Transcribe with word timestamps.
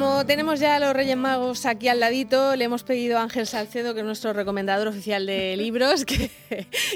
como 0.00 0.24
tenemos 0.24 0.58
ya 0.60 0.76
a 0.76 0.80
los 0.80 0.94
Reyes 0.94 1.18
Magos 1.18 1.66
aquí 1.66 1.86
al 1.88 2.00
ladito, 2.00 2.56
le 2.56 2.64
hemos 2.64 2.84
pedido 2.84 3.18
a 3.18 3.22
Ángel 3.22 3.46
Salcedo, 3.46 3.92
que 3.92 4.00
es 4.00 4.06
nuestro 4.06 4.32
recomendador 4.32 4.88
oficial 4.88 5.26
de 5.26 5.54
libros, 5.58 6.06
que, 6.06 6.30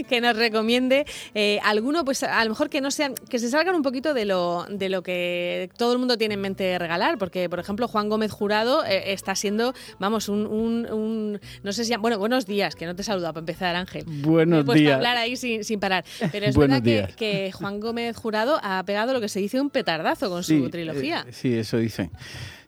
que 0.08 0.20
nos 0.22 0.34
recomiende 0.34 1.04
eh, 1.34 1.60
alguno, 1.64 2.06
pues 2.06 2.22
a 2.22 2.42
lo 2.44 2.48
mejor 2.48 2.70
que 2.70 2.80
no 2.80 2.90
sean, 2.90 3.14
que 3.28 3.38
se 3.38 3.50
salgan 3.50 3.74
un 3.74 3.82
poquito 3.82 4.14
de 4.14 4.24
lo, 4.24 4.64
de 4.70 4.88
lo 4.88 5.02
que 5.02 5.68
todo 5.76 5.92
el 5.92 5.98
mundo 5.98 6.16
tiene 6.16 6.32
en 6.32 6.40
mente 6.40 6.78
regalar, 6.78 7.18
porque 7.18 7.50
por 7.50 7.58
ejemplo 7.60 7.88
Juan 7.88 8.08
Gómez 8.08 8.32
Jurado 8.32 8.82
eh, 8.86 9.12
está 9.12 9.34
siendo, 9.34 9.74
vamos, 9.98 10.30
un, 10.30 10.46
un, 10.46 11.38
no 11.62 11.72
sé 11.74 11.84
si, 11.84 11.94
bueno, 11.96 12.18
buenos 12.18 12.46
días, 12.46 12.74
que 12.74 12.86
no 12.86 12.96
te 12.96 13.02
saluda 13.02 13.34
para 13.34 13.40
empezar 13.40 13.76
Ángel. 13.76 14.04
Buenos 14.06 14.64
Me 14.64 14.72
he 14.72 14.76
días. 14.78 14.92
a 14.92 14.96
hablar 14.96 15.18
ahí 15.18 15.36
sin, 15.36 15.62
sin 15.62 15.78
parar, 15.78 16.06
pero 16.32 16.46
es 16.46 16.54
Buenos 16.56 16.80
verdad 16.80 16.84
que, 16.84 16.90
días. 16.90 17.16
que 17.16 17.52
Juan 17.52 17.80
Gómez 17.80 18.16
Jurado 18.16 18.58
ha 18.62 18.82
pegado 18.86 19.12
lo 19.12 19.20
que 19.20 19.28
se 19.28 19.40
dice 19.40 19.60
un 19.60 19.68
petardazo 19.68 20.30
con 20.30 20.42
su 20.42 20.70
trilogía. 20.70 21.26
eh, 21.28 21.32
sí, 21.34 21.52
eso 21.52 21.76
dicen. 21.76 22.10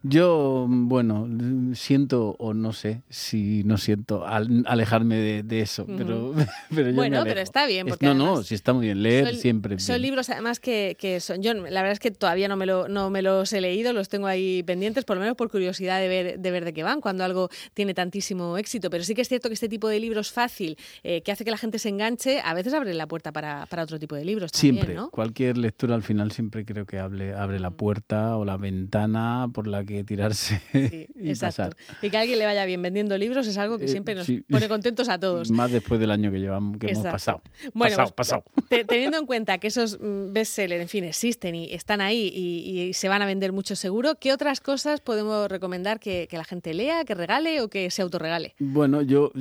Yo, 0.09 0.67
bueno, 0.69 1.27
siento 1.75 2.37
o 2.39 2.55
no 2.55 2.73
sé 2.73 3.03
si 3.09 3.63
no 3.65 3.77
siento 3.77 4.27
al- 4.27 4.63
alejarme 4.67 5.17
de, 5.17 5.43
de 5.43 5.61
eso, 5.63 5.85
pero, 5.87 6.33
pero 6.71 6.83
yo 6.83 6.87
me 6.87 6.93
Bueno, 6.93 7.23
pero 7.25 7.41
está 7.41 7.67
bien, 7.67 7.87
porque 7.89 8.07
no, 8.07 8.15
no, 8.15 8.43
sí 8.43 8.55
está 8.55 8.73
muy 8.73 8.87
bien. 8.87 9.03
Leer 9.03 9.27
Son- 9.31 9.37
siempre. 9.37 9.79
Son 9.81 9.95
bien. 9.95 10.03
libros 10.03 10.31
además 10.31 10.61
que, 10.61 10.97
que 10.99 11.19
son. 11.21 11.43
Yo 11.43 11.55
la 11.55 11.83
verdad 11.83 11.93
es 11.93 11.99
que 11.99 12.11
todavía 12.13 12.47
no 12.49 12.57
me, 12.57 12.67
lo, 12.67 12.89
no 12.89 13.11
me 13.11 13.21
los 13.23 13.53
he 13.53 13.61
leído, 13.61 13.93
los 13.93 14.09
tengo 14.09 14.27
ahí 14.29 14.63
pendientes, 14.63 15.05
por 15.05 15.17
lo 15.17 15.21
menos 15.23 15.37
por 15.37 15.51
curiosidad 15.51 16.01
de 16.01 16.09
ver, 16.09 16.39
de 16.39 16.51
ver 16.51 16.65
de 16.65 16.73
qué 16.73 16.83
van, 16.83 17.01
cuando 17.01 17.25
algo 17.25 17.49
tiene 17.75 17.93
tantísimo 17.95 18.59
éxito. 18.59 18.91
Pero 18.91 19.03
sí 19.03 19.15
que 19.15 19.23
es 19.23 19.29
cierto 19.29 19.49
que 19.49 19.55
este 19.55 19.69
tipo 19.69 19.89
de 19.89 19.99
libros 19.99 20.31
fácil, 20.31 20.77
eh, 21.03 21.23
que 21.23 21.33
hace 21.33 21.45
que 21.45 21.51
la 21.51 21.59
gente 21.59 21.79
se 21.79 21.89
enganche, 21.89 22.41
a 22.45 22.55
veces 22.55 22.75
abre 22.75 22.95
la 22.95 23.07
puerta 23.09 23.33
para, 23.33 23.67
para 23.67 23.83
otro 23.83 23.99
tipo 23.99 24.15
de 24.15 24.25
libros. 24.25 24.53
También, 24.53 24.75
Siempre, 24.77 24.95
¿no? 24.95 25.11
cualquier 25.11 25.59
lectura 25.59 25.95
al 25.95 26.03
final 26.03 26.31
siempre 26.33 26.65
creo 26.65 26.87
que 26.87 26.99
hable, 26.99 27.35
abre 27.35 27.59
la 27.59 27.71
puerta 27.71 28.37
o 28.37 28.45
la 28.45 28.57
ventana 28.57 29.49
por 29.53 29.67
la 29.67 29.85
que 29.85 29.96
tirarse 30.05 30.61
Sí, 30.73 31.07
y 31.17 31.29
exacto. 31.31 31.71
pasar. 31.71 31.77
Y 32.03 32.11
que 32.11 32.17
a 32.17 32.21
alguien 32.21 32.39
le 32.39 32.45
vaya 32.47 32.65
bien 32.65 32.83
vendiendo 32.83 33.17
libros 33.19 33.47
es 33.47 33.57
algo 33.59 33.79
que 33.79 33.85
Eh, 33.87 33.89
siempre 33.89 34.15
nos 34.15 34.27
sí. 34.27 34.43
pone 34.49 34.69
contentos 34.69 35.09
a 35.09 35.19
todos. 35.19 35.51
Más 35.51 35.71
después 35.71 35.99
del 36.01 36.11
año 36.11 36.31
que 36.31 36.39
llevamos, 36.41 36.79
que 36.79 36.91
hemos 36.91 37.05
pasado. 37.05 37.43
Bueno, 37.75 37.97
pasado, 37.97 38.15
pues, 38.15 38.29
pasado. 38.29 38.45
te- 38.69 38.85
teniendo 38.85 39.19
en 39.19 39.27
cuenta 39.27 39.59
que 39.59 39.69
esos 39.69 39.99
mm, 40.01 40.33
bestsellers, 40.33 40.83
en 40.83 40.89
fin, 40.89 41.05
existen 41.05 41.55
y 41.55 41.73
están 41.73 42.01
ahí 42.01 42.31
y, 42.35 42.81
y 42.89 42.93
se 42.93 43.09
van 43.09 43.23
a 43.23 43.27
vender 43.27 43.53
mucho 43.53 43.77
seguro, 43.77 44.17
¿qué 44.21 44.33
otras 44.33 44.61
cosas 44.61 45.01
podemos 45.01 45.49
recomendar 45.49 46.01
que, 46.01 46.27
que 46.29 46.37
la 46.37 46.45
gente 46.45 46.75
lea, 46.75 47.05
que 47.05 47.15
regale 47.15 47.61
o 47.61 47.69
que 47.69 47.91
se 47.91 48.03
autorregale? 48.03 48.55
Bueno, 48.59 49.03
yo 49.03 49.33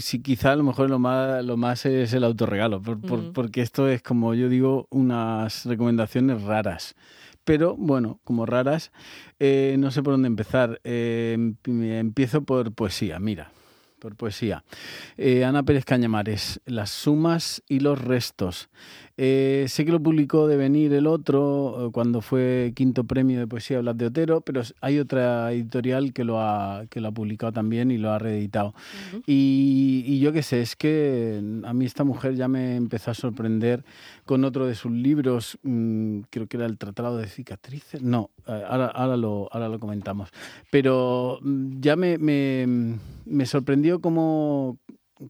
sí, 0.00 0.20
quizá 0.20 0.52
a 0.52 0.56
lo 0.56 0.62
mejor 0.64 0.90
lo 0.90 0.98
más, 0.98 1.44
lo 1.44 1.56
más 1.56 1.84
es 1.86 2.12
el 2.12 2.24
autorregalo, 2.24 2.80
por- 2.82 3.00
por- 3.00 3.18
Ujú. 3.20 3.32
porque 3.32 3.62
esto 3.62 3.88
es 3.88 4.02
como 4.02 4.34
yo 4.34 4.48
digo, 4.48 4.86
unas 4.90 5.64
recomendaciones 5.66 6.42
raras. 6.42 6.94
Pero 7.48 7.76
bueno, 7.78 8.20
como 8.24 8.44
raras, 8.44 8.92
eh, 9.38 9.76
no 9.78 9.90
sé 9.90 10.02
por 10.02 10.12
dónde 10.12 10.26
empezar. 10.26 10.82
Eh, 10.84 11.32
em- 11.34 11.56
empiezo 11.82 12.42
por 12.44 12.74
poesía, 12.74 13.18
mira, 13.20 13.52
por 13.98 14.16
poesía. 14.16 14.64
Eh, 15.16 15.44
Ana 15.44 15.62
Pérez 15.62 15.84
Cañamares, 15.84 16.60
Las 16.66 16.90
sumas 16.90 17.62
y 17.68 17.80
los 17.80 18.00
restos. 18.00 18.68
Eh, 19.20 19.66
sé 19.68 19.84
que 19.84 19.90
lo 19.90 20.00
publicó 20.00 20.46
Devenir 20.46 20.92
el 20.92 21.08
otro, 21.08 21.88
eh, 21.88 21.90
cuando 21.92 22.20
fue 22.20 22.72
quinto 22.76 23.02
premio 23.02 23.40
de 23.40 23.48
poesía 23.48 23.80
Blas 23.80 23.98
de 23.98 24.06
Otero, 24.06 24.40
pero 24.42 24.62
hay 24.80 25.00
otra 25.00 25.52
editorial 25.52 26.12
que 26.12 26.22
lo 26.22 26.40
ha, 26.40 26.84
que 26.88 27.00
lo 27.00 27.08
ha 27.08 27.12
publicado 27.12 27.52
también 27.52 27.90
y 27.90 27.98
lo 27.98 28.12
ha 28.12 28.18
reeditado. 28.20 28.74
y, 29.26 30.04
y 30.06 30.20
yo 30.20 30.32
qué 30.32 30.42
sé, 30.42 30.60
es 30.60 30.76
que 30.76 31.42
a 31.64 31.74
mí 31.74 31.84
esta 31.84 32.04
mujer 32.04 32.36
ya 32.36 32.46
me 32.46 32.76
empezó 32.76 33.10
a 33.10 33.14
sorprender 33.14 33.84
con 34.24 34.44
otro 34.44 34.66
de 34.66 34.76
sus 34.76 34.92
libros, 34.92 35.58
mm, 35.62 36.20
creo 36.30 36.46
que 36.46 36.56
era 36.56 36.66
El 36.66 36.78
Tratado 36.78 37.16
de 37.16 37.26
Cicatrices. 37.26 38.00
No, 38.02 38.30
ahora, 38.48 38.86
ahora, 38.86 39.16
lo, 39.16 39.48
ahora 39.52 39.68
lo 39.68 39.78
comentamos. 39.78 40.30
Pero 40.70 41.38
mm, 41.42 41.80
ya 41.80 41.96
me, 41.96 42.18
me, 42.18 42.98
me 43.26 43.46
sorprendió 43.46 44.00
como, 44.00 44.78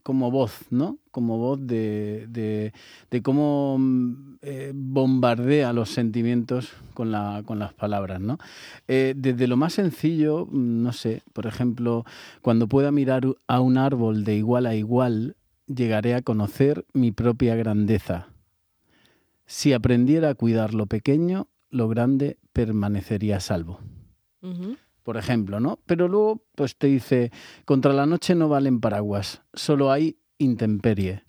como 0.03 0.31
voz, 0.31 0.65
¿no? 0.69 0.97
Como 1.11 1.37
voz 1.37 1.59
de, 1.65 2.27
de, 2.29 2.73
de 3.09 3.21
cómo 3.21 3.77
mm, 3.79 4.37
eh, 4.41 4.71
bombardea 4.73 5.73
los 5.73 5.89
sentimientos 5.89 6.71
con, 6.93 7.11
la, 7.11 7.43
con 7.45 7.59
las 7.59 7.73
palabras, 7.73 8.21
¿no? 8.21 8.37
Eh, 8.87 9.13
desde 9.17 9.47
lo 9.47 9.57
más 9.57 9.73
sencillo, 9.73 10.45
mm, 10.45 10.83
no 10.83 10.93
sé, 10.93 11.23
por 11.33 11.45
ejemplo, 11.47 12.05
cuando 12.41 12.67
pueda 12.67 12.91
mirar 12.91 13.23
a 13.47 13.59
un 13.59 13.77
árbol 13.77 14.23
de 14.23 14.35
igual 14.35 14.65
a 14.65 14.75
igual, 14.75 15.35
llegaré 15.67 16.15
a 16.15 16.21
conocer 16.21 16.85
mi 16.93 17.11
propia 17.11 17.55
grandeza. 17.55 18.27
Si 19.45 19.73
aprendiera 19.73 20.29
a 20.29 20.35
cuidar 20.35 20.73
lo 20.73 20.85
pequeño, 20.85 21.47
lo 21.69 21.87
grande 21.87 22.37
permanecería 22.53 23.37
a 23.37 23.39
salvo 23.39 23.79
por 25.09 25.17
ejemplo, 25.17 25.59
¿no? 25.59 25.79
Pero 25.87 26.07
luego, 26.07 26.43
pues 26.53 26.77
te 26.77 26.85
dice, 26.85 27.31
contra 27.65 27.93
la 27.93 28.05
noche 28.05 28.35
no 28.35 28.47
valen 28.47 28.79
paraguas, 28.79 29.41
solo 29.55 29.91
hay 29.91 30.19
intemperie. 30.37 31.23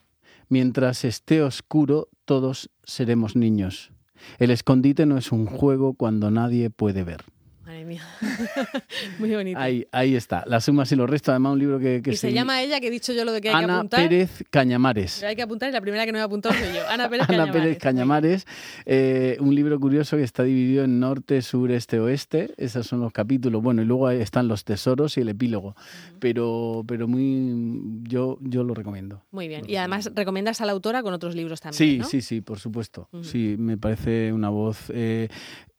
Mientras 0.50 1.03
esté 1.03 1.43
oscuro, 1.43 2.11
todos 2.27 2.71
seremos 2.84 3.37
niños. 3.37 3.91
El 4.39 4.50
escondite 4.50 5.06
no 5.06 5.17
es 5.17 5.33
un 5.33 5.47
juego 5.47 5.95
cuando 5.95 6.31
nadie 6.31 6.69
puede 6.69 7.05
ver. 7.05 7.25
Madre 7.70 7.84
mía. 7.84 8.03
Muy 9.20 9.31
bonito. 9.32 9.56
Ahí, 9.56 9.86
ahí 9.92 10.16
está, 10.16 10.42
las 10.48 10.64
sumas 10.64 10.91
y 10.91 10.97
los 10.97 11.08
restos, 11.08 11.28
además 11.31 11.53
un 11.53 11.60
libro 11.60 11.78
que, 11.78 12.03
que 12.03 12.10
y 12.10 12.16
se 12.16 12.32
llama 12.32 12.60
ella, 12.60 12.81
que 12.81 12.88
he 12.88 12.91
dicho 12.91 13.12
yo 13.12 13.25
lo 13.25 13.31
de 13.31 13.41
que 13.41 13.48
hay 13.50 13.54
que 13.54 13.62
Ana 13.62 13.76
apuntar. 13.76 14.08
Pérez 14.08 14.42
Cañamares. 14.50 15.19
Pero 15.20 15.31
hay 15.31 15.36
que 15.36 15.42
apuntar 15.42 15.69
y 15.69 15.72
la 15.72 15.81
primera 15.81 16.04
que 16.04 16.10
no 16.10 16.19
ha 16.19 16.25
apuntado 16.25 16.53
soy 16.56 16.75
yo. 16.75 16.88
Ana 16.88 17.08
Pérez 17.08 17.26
Ana 17.28 17.36
Cañamares. 17.38 17.62
Pérez 17.62 17.78
Cañamares, 17.78 18.47
eh, 18.86 19.36
un 19.38 19.54
libro 19.54 19.78
curioso 19.78 20.16
que 20.16 20.25
está 20.25 20.42
dividido 20.42 20.82
en 20.82 20.98
norte, 20.98 21.42
sur, 21.42 21.70
este, 21.70 22.00
oeste. 22.00 22.53
Esos 22.56 22.88
son 22.88 22.98
los 23.03 23.12
capítulos. 23.12 23.62
Bueno, 23.62 23.82
y 23.82 23.84
luego 23.84 24.10
están 24.10 24.48
los 24.48 24.64
tesoros 24.64 25.16
y 25.16 25.20
el 25.20 25.28
epílogo. 25.28 25.76
Pero, 26.19 26.82
pero 26.88 27.06
muy, 27.06 28.02
yo, 28.02 28.38
yo 28.41 28.64
lo 28.64 28.75
recomiendo. 28.75 29.22
Muy 29.31 29.47
bien. 29.47 29.62
Y 29.69 29.76
además 29.76 30.10
recomiendas 30.12 30.60
a 30.60 30.66
la 30.66 30.72
autora 30.72 31.04
con 31.04 31.14
otros 31.14 31.37
libros 31.37 31.60
también. 31.60 31.78
Sí, 31.78 31.98
¿no? 31.98 32.04
sí, 32.04 32.20
sí, 32.20 32.41
por 32.41 32.58
supuesto. 32.58 33.08
Sí, 33.22 33.54
me 33.56 33.78
parece 33.78 34.32
una 34.32 34.48
voz. 34.48 34.91
eh, 34.92 35.28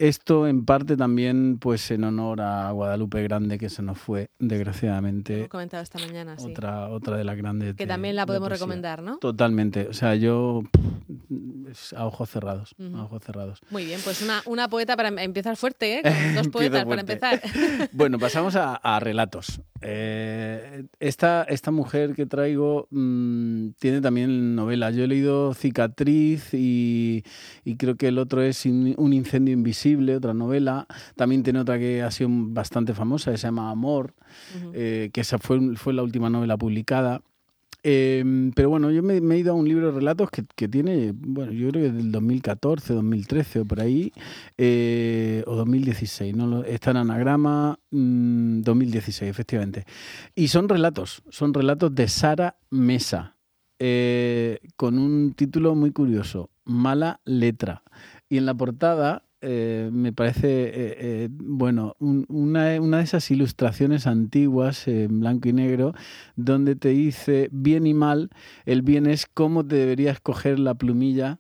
esto 0.02 0.48
en 0.48 0.66
parte 0.66 0.98
también, 0.98 1.58
pues 1.60 1.81
en 1.90 2.04
honor 2.04 2.42
a 2.42 2.70
Guadalupe 2.72 3.24
Grande, 3.24 3.58
que 3.58 3.70
se 3.70 3.82
nos 3.82 3.98
fue, 3.98 4.30
desgraciadamente. 4.38 5.38
hemos 5.38 5.48
comentado 5.50 5.82
esta 5.82 5.98
mañana, 6.00 6.38
sí. 6.38 6.52
Otra, 6.52 6.90
otra 6.90 7.18
de 7.18 7.24
las 7.24 7.36
grandes. 7.38 7.76
que 7.76 7.86
de- 7.86 7.88
también 7.88 8.16
la 8.16 8.24
de 8.24 8.28
podemos 8.28 8.50
recomendar, 8.50 9.02
¿no? 9.02 9.18
Totalmente. 9.18 9.88
O 9.88 9.94
sea, 9.94 10.14
yo 10.16 10.62
pff, 10.72 11.94
a 11.94 12.06
ojos 12.06 12.30
cerrados. 12.30 12.76
A 12.96 13.04
ojos 13.04 13.24
cerrados. 13.24 13.62
Muy 13.72 13.86
bien, 13.86 14.00
pues 14.04 14.22
una, 14.22 14.42
una 14.46 14.68
poeta 14.68 14.96
para 14.96 15.08
em- 15.10 15.20
empezar 15.20 15.56
fuerte, 15.58 16.00
¿eh? 16.00 16.02
Con 16.36 16.36
dos 16.36 16.48
poetas 16.50 16.86
para 16.86 17.02
empezar. 17.02 17.42
Bueno, 17.94 18.20
pasamos 18.20 18.56
a, 18.56 18.76
a 18.76 19.00
relatos. 19.00 19.62
Eh, 19.84 20.86
esta, 21.00 21.44
esta 21.44 21.72
mujer 21.72 22.14
que 22.16 22.26
traigo 22.26 22.88
mm, 22.92 23.70
tiene 23.80 24.02
también 24.02 24.56
novelas. 24.56 24.96
Yo 24.96 25.04
he 25.04 25.08
leído 25.08 25.54
Cicatriz 25.54 26.54
y, 26.54 27.24
y 27.66 27.76
creo 27.78 27.96
que 27.96 28.08
el 28.10 28.18
otro 28.20 28.42
es 28.42 28.66
In- 28.66 28.96
Un 28.98 29.14
incendio 29.14 29.54
invisible, 29.54 30.16
otra 30.16 30.34
novela. 30.34 30.88
También 31.16 31.44
tiene 31.44 31.60
otra 31.60 31.80
que 31.80 32.02
ha 32.04 32.12
sido 32.12 32.30
bastante 32.32 32.94
famosa, 32.94 33.32
que 33.32 33.38
se 33.38 33.48
llama 33.48 33.72
Amor, 33.72 34.14
eh, 34.74 35.10
que 35.14 35.22
esa 35.22 35.38
fue, 35.40 35.76
fue 35.76 35.94
la 35.94 36.04
última 36.04 36.30
novela 36.30 36.58
publicada. 36.58 37.22
Eh, 37.84 38.52
pero 38.56 38.70
bueno, 38.70 38.92
yo 38.92 39.02
me, 39.02 39.16
he 39.18 39.40
ido 39.40 39.54
a 39.54 39.56
un 39.56 39.68
libro 39.68 39.88
de 39.88 39.94
relatos 39.94 40.30
que, 40.30 40.44
que 40.56 40.68
tiene, 40.68 41.14
bueno, 41.16 41.52
yo 41.52 41.70
creo 41.70 41.86
que 41.86 41.92
del 41.92 42.12
2014, 42.12 42.94
2013 42.94 43.60
o 43.62 43.66
por 43.66 43.82
ahí, 43.82 44.14
eh, 44.58 45.44
o 45.48 45.56
2016, 45.56 46.36
¿no? 46.36 46.64
Está 46.64 46.92
en 46.92 46.98
anagrama 46.98 47.80
mm, 47.90 48.62
2016, 48.62 49.30
efectivamente. 49.30 49.86
Y 50.36 50.50
son 50.50 50.70
relatos, 50.70 51.24
son 51.30 51.54
relatos 51.54 51.94
de 51.96 52.08
Sara 52.08 52.58
Mesa, 52.70 53.38
eh, 53.80 54.60
con 54.76 55.00
un 55.00 55.34
título 55.34 55.74
muy 55.74 55.92
curioso, 55.92 56.52
Mala 56.66 57.20
Letra. 57.26 57.84
Y 58.30 58.38
en 58.38 58.46
la 58.46 58.54
portada 58.54 59.24
eh, 59.42 59.90
me 59.92 60.14
parece, 60.14 60.48
eh, 60.48 60.72
eh, 61.00 61.30
bueno, 61.32 61.96
un- 62.00 62.26
una, 62.30 62.80
una 62.80 62.98
de 62.98 63.04
esas 63.04 63.30
ilustraciones 63.32 64.08
antiguas 64.08 64.88
en 64.88 65.20
blanco 65.20 65.50
y 65.50 65.54
negro, 65.54 65.94
donde 66.36 66.76
te 66.76 66.90
dice 66.90 67.50
bien 67.52 67.86
y 67.88 67.94
mal, 67.94 68.30
el 68.66 68.82
bien 68.82 69.08
es 69.08 69.26
cómo 69.26 69.66
te 69.66 69.76
deberías 69.76 70.20
coger 70.20 70.60
la 70.60 70.76
plumilla 70.76 71.40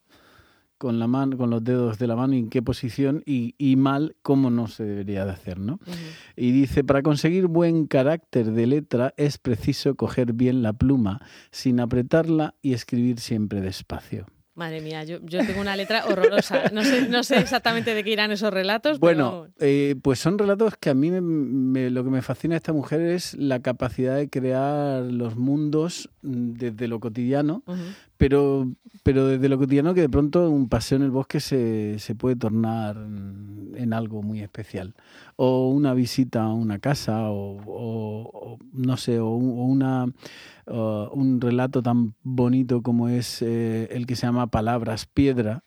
con 0.77 0.97
la 0.97 1.05
mano, 1.05 1.37
con 1.37 1.51
los 1.51 1.63
dedos 1.63 1.99
de 1.99 2.07
la 2.07 2.15
mano 2.15 2.33
y 2.33 2.39
en 2.39 2.49
qué 2.49 2.63
posición, 2.63 3.21
y, 3.27 3.53
y 3.59 3.75
mal 3.75 4.15
cómo 4.23 4.49
no 4.49 4.65
se 4.67 4.83
debería 4.83 5.25
de 5.25 5.31
hacer, 5.31 5.59
¿no? 5.59 5.79
Y 6.35 6.51
dice, 6.53 6.83
para 6.83 7.03
conseguir 7.03 7.45
buen 7.45 7.85
carácter 7.85 8.51
de 8.51 8.65
letra 8.65 9.13
es 9.15 9.37
preciso 9.37 9.93
coger 9.93 10.33
bien 10.33 10.63
la 10.63 10.73
pluma, 10.73 11.21
sin 11.51 11.79
apretarla 11.79 12.55
y 12.63 12.73
escribir 12.73 13.19
siempre 13.19 13.61
despacio. 13.61 14.25
Madre 14.53 14.81
mía, 14.81 15.05
yo, 15.05 15.19
yo 15.23 15.39
tengo 15.45 15.61
una 15.61 15.77
letra 15.77 16.05
horrorosa. 16.07 16.69
No 16.73 16.83
sé, 16.83 17.07
no 17.07 17.23
sé 17.23 17.37
exactamente 17.39 17.95
de 17.95 18.03
qué 18.03 18.11
irán 18.11 18.31
esos 18.31 18.53
relatos, 18.53 18.99
Bueno, 18.99 19.47
pero 19.57 19.67
eh, 19.69 19.95
pues 20.01 20.19
son 20.19 20.37
relatos 20.37 20.75
que 20.77 20.89
a 20.89 20.93
mí 20.93 21.09
me- 21.09 21.21
me- 21.21 21.89
lo 21.89 22.03
que 22.03 22.09
me 22.09 22.21
fascina 22.21 22.55
de 22.55 22.57
esta 22.57 22.73
mujer 22.73 22.99
es 22.99 23.33
la 23.35 23.61
capacidad 23.61 24.17
de 24.17 24.29
crear 24.29 25.03
los 25.03 25.37
mundos 25.37 26.09
desde 26.21 26.87
lo 26.89 26.99
cotidiano. 26.99 27.63
Pero, 28.21 28.71
pero 29.01 29.25
desde 29.25 29.49
lo 29.49 29.57
cotidiano 29.57 29.95
que 29.95 30.01
de 30.01 30.09
pronto 30.09 30.47
un 30.47 30.69
paseo 30.69 30.97
en 30.97 31.01
el 31.05 31.09
bosque 31.09 31.39
se, 31.39 31.97
se 31.97 32.13
puede 32.13 32.35
tornar 32.35 32.95
en 32.95 33.93
algo 33.93 34.21
muy 34.21 34.41
especial. 34.41 34.93
O 35.37 35.71
una 35.71 35.95
visita 35.95 36.43
a 36.43 36.53
una 36.53 36.77
casa, 36.77 37.31
o, 37.31 38.59
no 38.73 38.97
sé, 38.97 39.19
o, 39.19 39.31
una, 39.31 40.05
un 40.67 41.41
relato 41.41 41.81
tan 41.81 42.13
bonito 42.21 42.83
como 42.83 43.09
es 43.09 43.41
eh, 43.41 43.87
el 43.89 44.05
que 44.05 44.15
se 44.15 44.27
llama 44.27 44.45
Palabras 44.45 45.07
Piedra. 45.07 45.63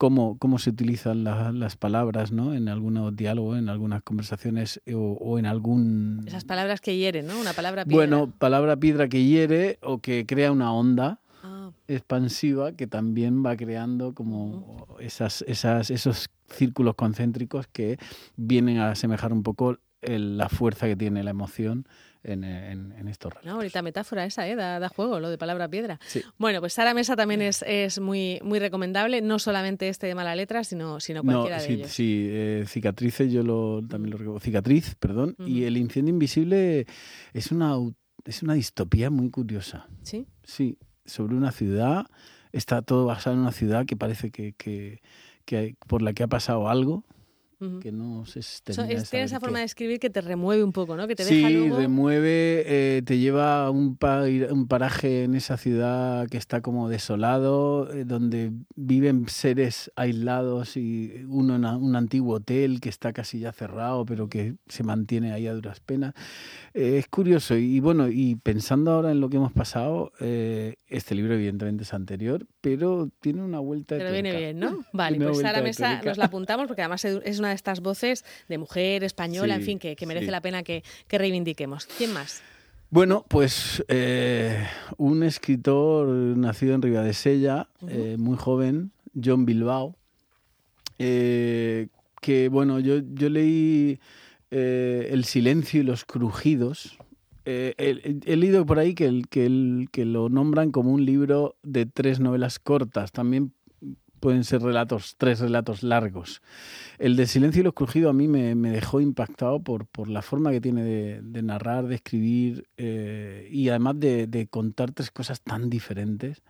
Cómo, 0.00 0.38
cómo 0.38 0.58
se 0.58 0.70
utilizan 0.70 1.24
las 1.24 1.76
palabras 1.76 2.32
¿no? 2.32 2.54
en 2.54 2.70
algunos 2.70 3.14
diálogos, 3.14 3.58
en 3.58 3.68
algunas 3.68 4.02
conversaciones 4.02 4.80
eh, 4.86 4.94
o, 4.96 5.38
en 5.38 5.44
algún... 5.44 6.24
Esas 6.26 6.46
palabras 6.46 6.80
que 6.80 6.96
hieren, 6.96 7.26
¿no? 7.26 7.38
Una 7.38 7.52
palabra 7.52 7.84
piedra. 7.84 7.96
Bueno, 7.98 8.32
palabra 8.38 8.78
piedra 8.78 9.10
que 9.10 9.26
hiere 9.26 9.78
o 9.82 9.98
que 9.98 10.24
crea 10.24 10.52
una 10.52 10.72
onda 10.72 11.20
ah. 11.42 11.72
expansiva 11.86 12.72
que 12.72 12.86
también 12.86 13.44
va 13.44 13.54
creando 13.58 14.14
como 14.14 14.86
esas, 15.00 15.44
esas, 15.46 15.90
esos 15.90 16.30
círculos 16.48 16.94
concéntricos 16.94 17.66
que 17.66 17.98
vienen 18.36 18.78
a 18.78 18.92
asemejar 18.92 19.34
un 19.34 19.42
poco 19.42 19.76
la 20.00 20.48
fuerza 20.48 20.86
que 20.86 20.96
tiene 20.96 21.22
la 21.22 21.32
emoción 21.32 21.86
en, 22.22 22.44
en, 22.44 23.08
estos 23.08 23.32
relatos. 23.32 23.46
No, 23.46 23.56
ahorita 23.56 23.82
metáfora 23.82 24.24
esa, 24.24 24.46
¿eh? 24.48 24.54
da, 24.54 24.88
juego, 24.88 25.20
lo 25.20 25.30
de 25.30 25.38
palabra 25.38 25.68
piedra. 25.68 25.98
Bueno, 26.38 26.60
pues 26.60 26.74
Sara 26.74 26.94
Mesa 26.94 27.16
también 27.16 27.42
es, 27.42 27.64
es, 27.66 27.98
muy, 28.00 28.40
muy 28.42 28.58
recomendable, 28.58 29.22
no 29.22 29.38
solamente 29.38 29.88
este 29.88 30.06
de 30.06 30.14
mala 30.14 30.34
letra, 30.34 30.64
sino, 30.64 31.00
sino 31.00 31.22
cualquiera 31.22 31.60
de 31.60 31.66
sí, 31.66 31.72
ellos. 31.72 31.90
Sí, 31.90 32.26
eh, 32.30 32.64
Cicatrices 32.66 33.32
yo 33.32 33.42
lo, 33.42 33.82
también 33.86 34.10
lo 34.10 34.18
recomiendo. 34.18 34.40
Cicatriz, 34.40 34.94
perdón. 34.96 35.34
Y 35.38 35.64
El 35.64 35.76
incendio 35.76 36.10
invisible 36.10 36.86
es 37.32 37.52
una, 37.52 37.76
es 38.24 38.42
una 38.42 38.54
distopía 38.54 39.10
muy 39.10 39.30
curiosa. 39.30 39.88
¿Sí? 40.02 40.26
Sí, 40.44 40.78
sobre 41.04 41.34
una 41.34 41.52
ciudad, 41.52 42.06
está 42.52 42.82
todo 42.82 43.06
basado 43.06 43.34
en 43.34 43.42
una 43.42 43.52
ciudad 43.52 43.86
que 43.86 43.96
parece 43.96 44.30
que, 44.30 44.52
que, 44.54 45.00
que 45.44 45.76
por 45.86 46.02
la 46.02 46.12
que 46.12 46.22
ha 46.22 46.28
pasado 46.28 46.68
algo 46.68 47.04
que 47.82 47.92
no 47.92 48.24
se 48.24 48.40
Tiene 48.64 49.24
esa 49.24 49.38
forma 49.38 49.58
de 49.58 49.66
escribir 49.66 50.00
que 50.00 50.08
te 50.08 50.22
remueve 50.22 50.64
un 50.64 50.72
poco, 50.72 50.96
¿no? 50.96 51.06
Que 51.06 51.14
te 51.14 51.24
sí, 51.24 51.42
deja 51.42 51.76
remueve, 51.76 52.64
eh, 52.66 53.02
te 53.04 53.18
lleva 53.18 53.66
a 53.66 53.70
un, 53.70 53.98
un, 54.50 54.66
paraje 54.66 55.24
en 55.24 55.34
esa 55.34 55.58
ciudad 55.58 56.26
que 56.28 56.38
está 56.38 56.62
como 56.62 56.88
desolado, 56.88 57.92
eh, 57.92 58.04
donde 58.04 58.52
viven 58.76 59.28
seres 59.28 59.92
aislados 59.94 60.78
y 60.78 61.26
uno 61.28 61.56
en 61.56 61.66
un 61.66 61.96
antiguo 61.96 62.36
hotel 62.36 62.80
que 62.80 62.88
está 62.88 63.12
casi 63.12 63.40
ya 63.40 63.52
cerrado, 63.52 64.06
pero 64.06 64.28
que 64.28 64.54
se 64.68 64.82
mantiene 64.82 65.32
ahí 65.32 65.46
a 65.46 65.52
duras 65.52 65.80
penas. 65.80 66.14
Eh, 66.72 66.96
es 66.96 67.08
curioso 67.08 67.56
y, 67.56 67.78
bueno, 67.80 68.08
y 68.08 68.36
pensando 68.36 68.92
ahora 68.92 69.10
en 69.10 69.20
lo 69.20 69.28
que 69.28 69.36
hemos 69.36 69.52
pasado, 69.52 70.12
este 70.18 71.14
libro 71.14 71.34
evidentemente 71.34 71.82
es 71.82 71.92
anterior, 71.92 72.46
pero 72.62 73.10
tiene 73.20 73.42
una 73.42 73.58
vuelta 73.58 73.96
de 73.96 74.00
Pero 74.00 74.12
viene 74.12 74.34
bien, 74.34 74.60
¿no? 74.60 74.78
Vale, 74.94 75.18
pues 75.18 75.40
Sara 75.40 75.60
Mesa 75.60 76.00
nos 76.02 76.16
la 76.16 76.26
apuntamos 76.26 76.66
porque 76.66 76.80
además 76.80 77.04
es 77.04 77.38
una 77.38 77.49
de 77.50 77.56
estas 77.56 77.80
voces 77.80 78.24
de 78.48 78.58
mujer 78.58 79.04
española, 79.04 79.54
en 79.54 79.62
fin, 79.62 79.78
que, 79.78 79.96
merece 80.06 80.30
la 80.30 80.40
pena 80.40 80.62
que, 80.62 80.82
reivindiquemos. 81.08 81.86
¿Quién 81.98 82.12
más? 82.12 82.42
Bueno, 82.90 83.24
pues 83.28 83.84
eh, 83.88 84.66
un 84.96 85.22
escritor 85.22 86.08
nacido 86.08 86.74
en 86.74 86.82
Ribadesella, 86.82 87.68
eh, 87.86 88.16
muy 88.18 88.36
joven, 88.36 88.90
John 89.22 89.46
Bilbao, 89.46 89.94
eh, 90.98 91.86
que 92.20 92.48
bueno, 92.48 92.80
yo, 92.80 92.98
yo 93.14 93.28
leí 93.28 94.00
El 94.50 95.24
silencio 95.24 95.80
y 95.80 95.84
los 95.84 96.04
crujidos. 96.04 96.98
he, 97.44 98.36
leído 98.36 98.66
por 98.66 98.80
ahí 98.80 98.94
que, 98.94 99.06
el, 99.06 99.28
que, 99.28 99.46
el, 99.46 99.88
que 99.92 100.04
lo 100.04 100.28
nombran 100.28 100.72
como 100.72 100.90
un 100.90 101.04
libro 101.04 101.56
de 101.62 101.86
tres 101.86 102.18
novelas 102.18 102.58
cortas. 102.58 103.12
También 103.12 103.52
pueden 104.20 104.44
ser 104.44 104.62
relatos, 104.62 105.16
tres 105.16 105.40
relatos 105.40 105.82
largos. 105.82 106.42
El 106.98 107.16
de 107.16 107.26
Silencio 107.26 107.60
y 107.60 107.64
los 107.64 107.74
Crujidos 107.74 108.10
a 108.10 108.12
mí 108.12 108.28
me, 108.28 108.54
dejó 108.54 109.00
impactado 109.00 109.60
por, 109.60 109.86
por, 109.86 110.08
la 110.08 110.22
forma 110.22 110.50
que 110.50 110.60
tiene 110.60 110.84
de, 110.84 111.42
narrar, 111.42 111.86
de 111.88 111.96
escribir 111.96 112.68
eh, 112.76 113.48
y 113.50 113.68
además 113.70 113.98
de, 113.98 114.48
contar 114.50 114.92
tres 114.92 115.10
cosas 115.10 115.40
tan 115.40 115.70
diferentes. 115.70 116.42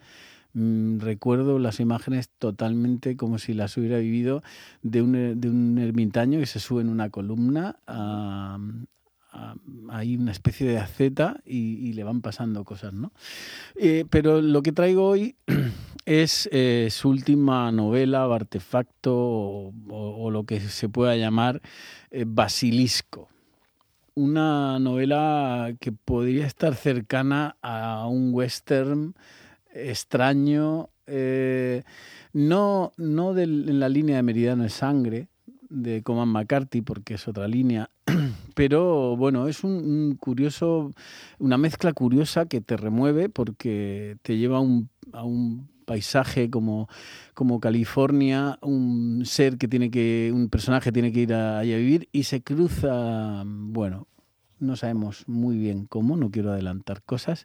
Mm, 0.52 0.98
recuerdo 0.98 1.60
las 1.60 1.78
imágenes 1.78 2.28
totalmente 2.38 3.16
como 3.16 3.38
si 3.38 3.54
las 3.54 3.76
hubiera 3.76 3.98
vivido 3.98 4.42
de 4.82 5.00
un, 5.02 5.40
de 5.40 5.48
un 5.48 5.78
ermitaño 5.78 6.40
que 6.40 6.46
se 6.46 6.58
sube 6.58 6.82
en 6.82 6.88
una 6.88 7.08
columna 7.10 7.76
a, 7.86 8.58
hay 9.90 10.16
una 10.16 10.32
especie 10.32 10.68
de 10.68 10.78
aceta 10.78 11.40
y, 11.44 11.92
le 11.92 12.04
van 12.04 12.20
pasando 12.20 12.64
cosas, 12.64 12.92
¿no? 12.92 13.12
Eh, 13.76 14.04
pero 14.10 14.40
lo 14.40 14.62
que 14.62 14.72
traigo 14.72 15.08
hoy 15.08 15.36
es 16.04 16.48
eh, 16.52 16.88
su 16.90 17.08
última 17.08 17.70
novela, 17.72 18.24
artefacto 18.24 19.72
o, 19.88 20.30
lo 20.30 20.44
que 20.44 20.60
se 20.60 20.88
pueda 20.88 21.16
llamar 21.16 21.60
eh, 22.10 22.24
Basilisco. 22.26 23.28
Una 24.14 24.78
novela 24.78 25.72
que 25.80 25.92
podría 25.92 26.46
estar 26.46 26.74
cercana 26.74 27.56
a 27.62 28.06
un 28.06 28.34
western 28.34 29.14
extraño, 29.72 30.90
no, 32.32 32.92
no 32.96 33.38
en 33.38 33.80
la 33.80 33.88
línea 33.88 34.16
de 34.16 34.22
Meridiano 34.22 34.64
de 34.64 34.68
Sangre, 34.68 35.28
de 35.70 36.02
Coman 36.02 36.28
McCarthy, 36.28 36.82
porque 36.82 37.14
es 37.14 37.26
otra 37.26 37.48
línea, 37.48 37.90
pero 38.54 39.16
bueno, 39.16 39.48
es 39.48 39.64
un, 39.64 40.16
curioso, 40.20 40.92
una 41.38 41.56
mezcla 41.56 41.92
curiosa 41.92 42.46
que 42.46 42.60
te 42.60 42.76
remueve 42.76 43.28
porque 43.28 44.16
te 44.22 44.36
lleva 44.36 44.58
a 44.58 44.60
un, 44.60 44.90
a 45.12 45.24
un 45.24 45.68
paisaje 45.86 46.50
como, 46.50 46.88
como 47.34 47.60
California, 47.60 48.58
un 48.60 49.22
ser 49.24 49.56
que 49.56 49.68
tiene 49.68 49.90
que, 49.90 50.30
un 50.34 50.50
personaje 50.50 50.92
tiene 50.92 51.12
que 51.12 51.20
ir 51.20 51.32
a 51.32 51.62
vivir 51.62 52.08
y 52.12 52.24
se 52.24 52.42
cruza, 52.42 53.42
bueno, 53.46 54.06
no 54.60 54.76
sabemos 54.76 55.24
muy 55.26 55.56
bien 55.58 55.86
cómo, 55.86 56.16
no 56.16 56.30
quiero 56.30 56.52
adelantar 56.52 57.02
cosas, 57.02 57.44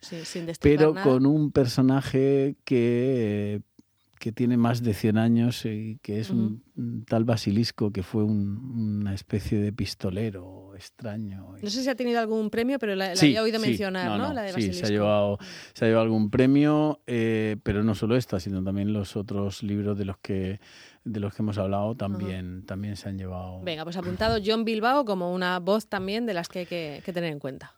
pero 0.59 0.93
con 0.93 1.25
un 1.25 1.51
personaje 1.51 2.57
que 2.65 3.61
que 4.19 4.31
tiene 4.31 4.57
más 4.57 4.81
de 4.81 4.93
100 4.93 5.17
años 5.17 5.65
y 5.65 5.99
que 6.01 6.19
es 6.19 6.29
un, 6.29 6.63
tal 7.07 7.25
basilisco 7.25 7.91
que 7.91 8.03
fue 8.03 8.23
una 8.23 9.13
especie 9.13 9.59
de 9.59 9.73
pistolero 9.73 10.73
extraño. 10.75 11.55
No 11.61 11.69
sé 11.69 11.83
si 11.83 11.89
ha 11.89 11.95
tenido 11.95 12.19
algún 12.19 12.49
premio, 12.49 12.79
pero 12.79 12.95
la, 12.95 13.11
había 13.11 13.41
oído 13.41 13.59
mencionar, 13.59 14.17
¿no? 14.17 14.33
sí, 14.53 14.73
se 14.73 14.85
ha, 14.85 14.89
llevado, 14.89 15.37
se 15.73 15.85
ha 15.85 15.87
llevado 15.87 16.03
algún 16.03 16.29
premio, 16.29 17.01
eh, 17.07 17.57
pero 17.63 17.83
no 17.83 17.95
solo 17.95 18.15
esta, 18.15 18.39
sino 18.39 18.63
también 18.63 18.93
los 18.93 19.15
otros 19.15 19.63
libros 19.63 19.97
de 19.97 20.05
los 20.05 20.17
que 20.17 20.59
de 21.03 21.19
los 21.19 21.35
que 21.35 21.43
hemos 21.43 21.59
hablado 21.59 21.93
también, 21.93 22.65
también 22.65 22.95
se 22.95 23.07
han 23.07 23.19
llevado. 23.19 23.61
Venga, 23.61 23.83
pues 23.83 23.95
apuntado 23.95 24.39
John 24.43 24.65
Bilbao 24.65 25.05
como 25.05 25.31
una 25.31 25.59
voz 25.59 25.87
también 25.87 26.25
de 26.25 26.33
las 26.33 26.49
que 26.49 26.59
hay 26.59 26.65
que 26.65 27.13
tener 27.13 27.31
en 27.31 27.37
cuenta. 27.37 27.75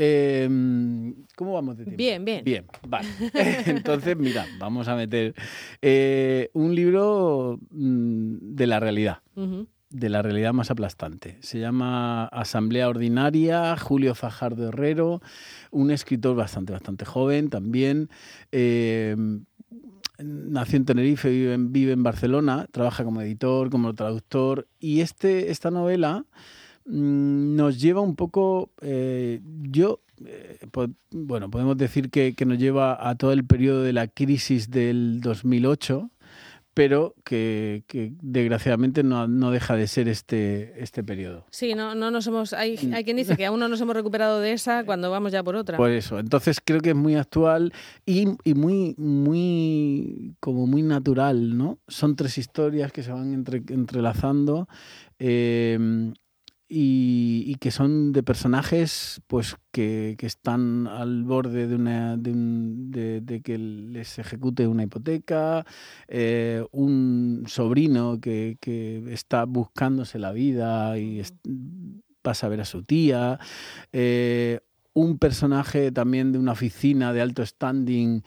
Em, 0.00 1.12
¿Cómo 1.34 1.54
vamos 1.54 1.76
de 1.76 1.84
tiempo? 1.84 1.98
Bien, 1.98 2.24
bien. 2.24 2.44
Bien, 2.44 2.64
vale. 2.86 3.08
Entonces, 3.66 4.16
mira, 4.16 4.46
vamos 4.60 4.86
a 4.86 4.94
meter 4.94 5.34
eh, 5.82 6.50
un 6.52 6.72
libro 6.72 7.58
mm, 7.70 8.54
de 8.54 8.66
la 8.68 8.78
realidad, 8.78 9.18
de 9.90 10.08
la 10.08 10.22
realidad 10.22 10.52
más 10.52 10.70
aplastante. 10.70 11.36
Se 11.40 11.58
llama 11.58 12.26
Asamblea 12.26 12.88
Ordinaria, 12.88 13.76
Julio 13.76 14.14
Fajardo 14.14 14.68
Herrero, 14.68 15.20
un 15.72 15.90
escritor 15.90 16.36
bastante, 16.36 16.72
bastante 16.72 17.04
joven 17.04 17.50
también. 17.50 18.08
Em, 18.52 19.46
nació 20.18 20.76
en 20.76 20.84
Tenerife, 20.84 21.28
vive 21.28 21.54
en, 21.54 21.72
vive 21.72 21.90
en 21.90 22.04
Barcelona, 22.04 22.68
trabaja 22.70 23.02
como 23.02 23.20
editor, 23.20 23.68
como 23.68 23.92
traductor, 23.96 24.68
y 24.78 25.00
este, 25.00 25.50
esta 25.50 25.72
novela 25.72 26.24
nos 26.88 27.80
lleva 27.80 28.00
un 28.00 28.16
poco, 28.16 28.70
eh, 28.80 29.40
yo, 29.62 30.00
eh, 30.24 30.58
bueno, 31.10 31.50
podemos 31.50 31.76
decir 31.76 32.10
que, 32.10 32.34
nos 32.46 32.58
lleva 32.58 33.08
a 33.08 33.14
todo 33.14 33.32
el 33.32 33.44
periodo 33.44 33.82
de 33.82 33.92
la 33.92 34.08
crisis 34.08 34.70
del 34.70 35.20
2008, 35.20 36.10
pero 36.72 37.14
que, 37.24 37.82
desgraciadamente 38.22 39.02
no, 39.02 39.50
deja 39.50 39.76
de 39.76 39.86
ser 39.86 40.08
este, 40.08 40.82
este 40.82 41.02
periodo. 41.04 41.44
Sí, 41.50 41.74
no, 41.74 41.94
no 41.94 42.10
nos 42.10 42.26
hemos, 42.26 42.52
hay, 42.54 42.78
hay 42.94 43.04
quien 43.04 43.16
dice 43.16 43.36
que 43.36 43.44
aún 43.44 43.60
no 43.60 43.68
nos 43.68 43.80
hemos 43.80 43.94
recuperado 43.94 44.40
de 44.40 44.52
esa 44.52 44.84
cuando 44.86 45.10
vamos 45.10 45.32
ya 45.32 45.42
por 45.42 45.56
otra. 45.56 45.76
Por 45.76 45.90
eso, 45.90 46.18
entonces 46.18 46.58
creo 46.64 46.80
que 46.80 46.90
es 46.90 46.96
muy 46.96 47.16
actual 47.16 47.72
y, 48.06 48.28
y 48.44 48.54
muy, 48.54 48.94
muy, 48.96 50.36
como 50.40 50.66
muy 50.66 50.82
natural, 50.82 51.58
¿no? 51.58 51.80
Son 51.86 52.16
tres 52.16 52.38
historias 52.38 52.92
que 52.92 53.02
se 53.02 53.12
van 53.12 53.34
entre, 53.34 53.62
entrelazando. 53.68 54.68
Eh, 55.18 56.12
y, 56.68 57.54
que 57.60 57.70
son 57.70 58.12
de 58.12 58.22
personajes 58.22 59.22
pues 59.26 59.56
que, 59.72 60.16
que 60.18 60.26
están 60.26 60.86
al 60.86 61.24
borde 61.24 61.66
de, 61.66 61.74
una, 61.74 62.16
de, 62.16 63.20
de, 63.22 63.40
que 63.40 63.56
les 63.56 64.18
ejecute 64.18 64.66
una 64.66 64.82
hipoteca, 64.82 65.64
eh, 66.08 66.64
un 66.72 67.44
sobrino 67.46 68.20
que, 68.20 68.58
que, 68.60 69.02
está 69.12 69.44
buscándose 69.44 70.18
la 70.18 70.32
vida 70.32 70.98
y 70.98 71.22
pasa 72.20 72.46
a 72.46 72.50
ver 72.50 72.60
a 72.60 72.66
su 72.66 72.82
tía, 72.82 73.38
eh, 73.92 74.60
un 74.92 75.18
personaje 75.18 75.90
también 75.92 76.32
de 76.32 76.38
una 76.38 76.52
oficina 76.52 77.12
de 77.12 77.22
alto 77.22 77.46
standing 77.46 78.22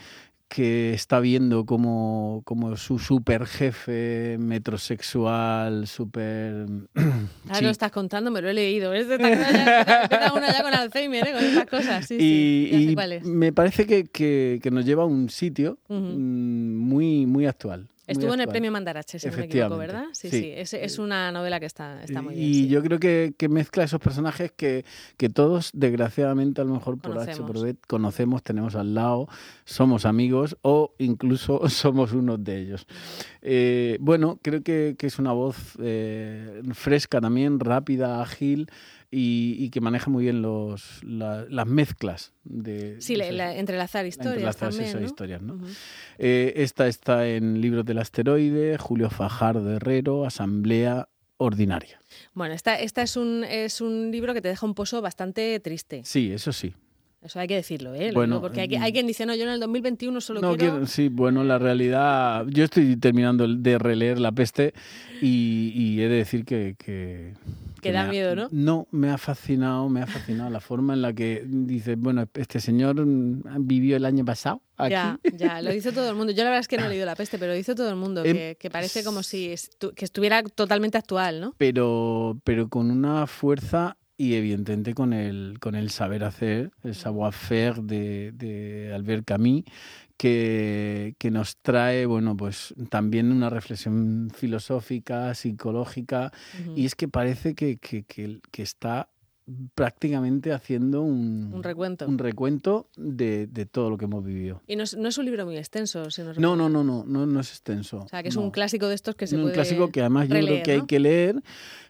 que 0.53 0.93
está 0.93 1.21
viendo 1.21 1.65
como, 1.65 2.41
como 2.43 2.75
su 2.75 2.99
super 2.99 3.45
jefe 3.45 4.35
metrosexual, 4.37 5.87
super... 5.87 6.65
Ahora 7.47 7.61
lo 7.61 7.69
estás 7.69 7.93
contando, 7.93 8.31
me 8.31 8.41
lo 8.41 8.49
he 8.49 8.53
leído. 8.53 8.91
¿ves? 8.91 9.07
Empieza 9.09 10.33
uno 10.35 10.45
ya 10.45 10.61
con 10.61 10.73
Alzheimer, 10.73 11.25
¿eh? 11.25 11.31
con 11.31 11.43
estas 11.45 11.65
cosas. 11.67 12.05
Sí, 12.05 12.15
y, 12.15 12.85
sí, 12.85 12.95
y 13.23 13.29
me 13.29 13.53
parece 13.53 13.85
que, 13.85 14.03
que, 14.03 14.59
que, 14.61 14.71
nos 14.71 14.85
lleva 14.85 15.03
a 15.03 15.05
un 15.05 15.29
sitio 15.29 15.77
uh 15.87 15.95
-huh. 15.95 16.17
muy, 16.17 17.25
muy 17.25 17.45
actual. 17.45 17.87
Estuvo 18.11 18.33
en 18.33 18.41
el 18.41 18.47
premio 18.47 18.71
Mandarache, 18.71 19.19
si 19.19 19.27
no 19.29 19.37
me 19.37 19.45
equivoco, 19.45 19.77
¿verdad? 19.77 20.05
Sí, 20.13 20.29
sí. 20.29 20.39
sí. 20.41 20.53
Es, 20.55 20.73
es, 20.73 20.99
una 20.99 21.31
novela 21.31 21.59
que 21.59 21.65
está, 21.65 22.03
está 22.03 22.21
muy 22.21 22.35
bien. 22.35 22.49
Y 22.49 22.53
sí. 22.53 22.67
yo 22.67 22.81
creo 22.81 22.99
que, 22.99 23.33
que, 23.37 23.49
mezcla 23.49 23.83
esos 23.83 23.99
personajes 23.99 24.51
que, 24.51 24.85
que, 25.17 25.29
todos, 25.29 25.71
desgraciadamente, 25.73 26.61
a 26.61 26.63
lo 26.63 26.73
mejor 26.73 26.99
por 26.99 27.11
conocemos. 27.11 27.39
H 27.39 27.47
por 27.47 27.63
B, 27.63 27.75
conocemos, 27.87 28.43
tenemos 28.43 28.75
al 28.75 28.93
lado, 28.93 29.27
somos 29.65 30.05
amigos 30.05 30.57
o 30.61 30.93
incluso 30.97 31.61
somos 31.69 32.13
unos 32.13 32.43
de 32.43 32.61
ellos. 32.61 32.87
Eh, 33.41 33.97
bueno, 33.99 34.39
creo 34.41 34.61
que, 34.63 34.95
es 34.99 35.19
una 35.19 35.31
voz 35.31 35.57
eh, 35.81 36.61
fresca 36.73 37.19
también, 37.19 37.59
rápida, 37.59 38.21
ágil. 38.21 38.69
Y, 39.13 39.57
y, 39.59 39.71
que 39.71 39.81
maneja 39.81 40.09
muy 40.09 40.23
bien 40.23 40.41
los, 40.41 41.03
la, 41.03 41.45
las 41.49 41.67
mezclas 41.67 42.31
de... 42.45 42.95
Sí, 43.01 43.17
la, 43.17 43.53
entrelazar 43.57 44.05
historias 44.05 44.35
entrelazar 44.35 44.69
también, 44.69 44.87
esas 44.87 45.01
¿no? 45.01 45.05
historias, 45.05 45.41
¿no? 45.41 45.55
Uh 45.55 45.57
-huh. 45.57 45.75
eh, 46.17 46.53
esta 46.55 46.87
está 46.87 47.27
en 47.27 47.59
Libros 47.59 47.83
del 47.83 47.97
Asteroide, 47.97 48.77
Julio 48.77 49.09
Fajardo 49.09 49.69
Herrero, 49.69 50.25
Asamblea 50.25 51.09
Ordinaria. 51.35 51.99
Bueno, 52.33 52.53
esta, 52.53 52.79
esta 52.79 53.01
es, 53.01 53.17
un, 53.17 53.43
es 53.43 53.81
un 53.81 54.11
libro 54.11 54.33
que 54.33 54.41
te 54.41 54.47
deja 54.47 54.65
un 54.65 54.75
pozo 54.75 55.01
bastante 55.01 55.59
triste. 55.59 56.03
Sí, 56.05 56.31
eso 56.31 56.53
sí. 56.53 56.73
Eso 57.21 57.39
hay 57.39 57.47
que 57.47 57.55
decirlo, 57.55 57.93
¿eh? 57.93 58.11
Bueno, 58.13 58.35
digo 58.35 58.41
porque 58.47 58.61
hay, 58.61 58.75
hay, 58.75 58.93
quien 58.93 59.05
dice, 59.05 59.25
no, 59.25 59.35
yo 59.35 59.43
en 59.43 59.49
el 59.49 59.59
2021 59.59 60.21
solo 60.21 60.41
no, 60.41 60.55
quiero... 60.55 60.87
Sí, 60.87 61.09
bueno, 61.09 61.43
la 61.43 61.59
realidad... 61.59 62.45
Yo 62.47 62.63
estoy 62.63 62.95
terminando 62.95 63.47
de 63.47 63.77
releer 63.77 64.19
La 64.19 64.31
Peste 64.31 64.73
y, 65.21 65.73
y 65.75 66.01
he 66.01 66.07
de 66.07 66.15
decir 66.15 66.45
que... 66.45 66.75
que 66.79 67.33
que 67.81 67.91
da 67.91 68.05
miedo, 68.05 68.35
¿no? 68.35 68.47
No, 68.51 68.87
me 68.91 69.09
ha 69.09 69.17
fascinado, 69.17 69.89
me 69.89 70.01
ha 70.01 70.07
fascinado 70.07 70.49
la 70.49 70.59
forma 70.59 70.93
en 70.93 71.01
la 71.01 71.13
que 71.13 71.43
dice, 71.45 71.95
bueno, 71.95 72.27
este 72.33 72.59
señor 72.59 72.95
vivió 73.05 73.97
el 73.97 74.05
año 74.05 74.23
pasado. 74.23 74.61
Aquí. 74.77 74.91
Ya, 74.91 75.19
ya, 75.35 75.61
lo 75.61 75.71
dice 75.71 75.91
todo 75.91 76.09
el 76.09 76.15
mundo. 76.15 76.33
Yo 76.33 76.43
la 76.43 76.49
verdad 76.49 76.61
es 76.61 76.67
que 76.67 76.77
no 76.77 76.85
he 76.85 76.89
leído 76.89 77.05
La 77.05 77.15
Peste, 77.15 77.37
pero 77.37 77.53
dice 77.53 77.75
todo 77.75 77.89
el 77.89 77.95
mundo 77.95 78.23
que, 78.23 78.57
que 78.59 78.69
parece 78.69 79.03
como 79.03 79.21
si 79.23 79.51
estu 79.51 79.93
que 79.93 80.05
estuviera 80.05 80.41
totalmente 80.43 80.97
actual, 80.97 81.41
¿no? 81.41 81.55
Pero, 81.57 82.39
pero 82.43 82.69
con 82.69 82.89
una 82.89 83.27
fuerza 83.27 83.97
y 84.21 84.35
evidentemente 84.35 84.93
con 84.93 85.13
el, 85.13 85.57
con 85.59 85.73
el 85.73 85.89
saber 85.89 86.23
hacer, 86.23 86.71
el 86.83 86.93
savoir-faire 86.93 87.81
de, 87.81 88.31
de 88.33 88.93
Albert 88.93 89.25
Camus, 89.25 89.63
que, 90.21 91.15
que, 91.17 91.31
nos 91.31 91.57
trae, 91.57 92.05
bueno, 92.05 92.37
pues 92.37 92.75
también 92.91 93.31
una 93.31 93.49
reflexión 93.49 94.29
filosófica, 94.31 95.33
psicológica, 95.33 96.31
uh 96.59 96.69
-huh. 96.69 96.77
y 96.77 96.85
es 96.85 96.93
que 96.93 97.07
parece 97.07 97.55
que, 97.55 97.79
que, 97.79 98.03
que, 98.03 98.61
está 98.61 99.09
prácticamente 99.73 100.53
haciendo 100.53 101.01
un, 101.01 101.49
un 101.51 101.63
recuento, 101.63 102.05
un 102.07 102.19
recuento 102.19 102.87
de, 102.95 103.47
de, 103.47 103.65
todo 103.65 103.89
lo 103.89 103.97
que 103.97 104.05
hemos 104.05 104.23
vivido. 104.23 104.61
Y 104.67 104.75
no 104.75 104.83
es, 104.83 104.95
no 104.95 105.09
es 105.09 105.17
un 105.17 105.25
libro 105.25 105.43
muy 105.43 105.57
extenso, 105.57 106.11
si 106.11 106.21
no, 106.21 106.55
no, 106.55 106.69
no, 106.69 106.83
no, 106.83 107.03
no, 107.03 107.25
no 107.25 107.39
es 107.39 107.49
extenso. 107.49 108.01
O 108.05 108.07
sea, 108.07 108.21
que 108.21 108.29
es 108.29 108.35
no. 108.35 108.43
un 108.43 108.51
clásico 108.51 108.87
de 108.89 108.93
estos 108.93 109.15
que 109.15 109.25
se 109.25 109.37
un 109.37 109.41
puede 109.41 109.53
Un 109.53 109.55
clásico 109.55 109.89
que 109.89 110.01
además 110.01 110.29
releer, 110.29 110.43
yo 110.43 110.49
creo 110.49 110.63
que 110.63 110.71
hay 110.73 110.85
que 110.85 110.99
leer 110.99 111.41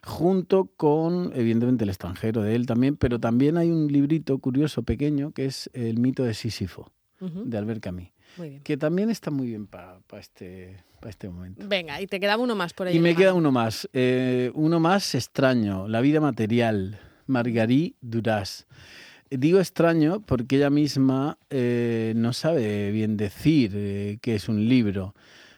junto 0.02 0.70
con, 0.74 1.32
evidentemente, 1.34 1.84
el 1.84 1.90
extranjero 1.90 2.40
de 2.40 2.54
él 2.54 2.64
también, 2.64 2.96
pero 2.96 3.20
también 3.20 3.58
hay 3.58 3.70
un 3.70 3.92
librito 3.92 4.38
curioso, 4.38 4.84
pequeño, 4.84 5.32
que 5.32 5.44
es 5.44 5.68
El 5.74 5.98
mito 5.98 6.24
de 6.24 6.32
Sísifo, 6.32 6.90
uh 7.20 7.26
-huh. 7.26 7.44
de 7.44 7.58
Albert 7.58 7.82
Camus. 7.82 8.08
Que 8.64 8.76
también 8.76 9.10
está 9.10 9.30
muy 9.30 9.48
bien 9.48 9.66
para 9.66 9.98
pa 10.00 10.18
este, 10.18 10.82
pa 11.00 11.08
este 11.08 11.28
momento. 11.28 11.66
Venga, 11.66 12.00
y 12.00 12.06
te 12.06 12.18
quedaba 12.18 12.42
uno 12.42 12.54
más 12.54 12.72
por 12.72 12.86
ahí. 12.86 12.96
Y 12.96 13.00
me 13.00 13.14
queda 13.14 13.34
uno 13.34 13.52
más. 13.52 13.88
Eh, 13.92 14.50
uno 14.54 14.80
más 14.80 15.14
extraño, 15.14 15.88
La 15.88 16.00
vida 16.00 16.20
material, 16.20 16.98
Marguerite 17.26 17.96
Duras. 18.00 18.66
Digo 19.30 19.60
extraño 19.60 20.20
porque 20.20 20.56
ella 20.56 20.70
misma 20.70 21.38
eh, 21.48 22.12
no 22.16 22.32
sabe 22.32 22.90
bien 22.90 23.16
decir 23.16 23.72
eh, 23.74 24.18
que 24.20 24.34
es 24.34 24.48
un 24.48 24.68
libro. 24.68 25.14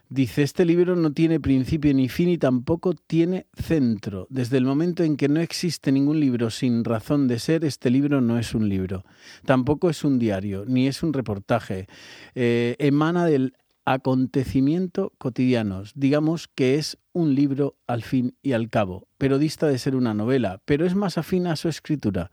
Dice, 0.09 0.43
este 0.43 0.65
libro 0.65 0.97
no 0.97 1.13
tiene 1.13 1.41
principio 1.41 1.93
ni 1.95 2.09
fin 2.09 2.29
y 2.29 2.39
tampoco 2.39 2.95
tiene 2.95 3.47
centro. 3.55 4.27
Desde 4.31 4.59
el 4.59 4.65
momento 4.65 5.03
en 5.03 5.17
que 5.17 5.29
no 5.29 5.41
existe 5.41 5.93
ningún 5.93 6.21
libro 6.21 6.51
sin 6.51 6.85
razón 6.85 7.27
de 7.27 7.39
ser, 7.39 7.65
este 7.65 7.91
libro 7.91 8.21
no 8.21 8.39
es 8.39 8.55
un 8.55 8.69
libro. 8.69 9.05
Tampoco 9.47 9.89
es 9.89 10.05
un 10.05 10.19
diario, 10.19 10.65
ni 10.67 10.87
es 10.87 11.03
un 11.03 11.13
reportaje. 11.13 11.89
Eh, 12.35 12.77
emana 12.79 13.25
del 13.25 13.55
acontecimiento 13.87 15.13
cotidianos. 15.19 15.93
Digamos 15.95 16.49
que 16.49 16.77
es 16.77 16.99
un 17.13 17.35
libro 17.35 17.77
al 17.87 18.03
fin 18.03 18.37
y 18.43 18.53
al 18.53 18.71
cabo, 18.71 19.09
pero 19.19 19.39
dista 19.39 19.67
de 19.69 19.79
ser 19.79 19.97
una 19.97 20.15
novela, 20.15 20.61
pero 20.65 20.87
es 20.87 20.95
más 20.95 21.19
afín 21.19 21.47
a 21.47 21.57
su 21.57 21.69
escritura. 21.69 22.31